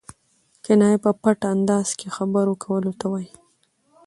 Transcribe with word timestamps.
کنایه 0.63 0.97
په 1.03 1.11
پټ 1.21 1.39
انداز 1.53 1.87
کښي 1.99 2.09
خبرو 2.17 2.53
کولو 2.63 2.91
ته 2.99 3.05
وايي. 3.11 3.31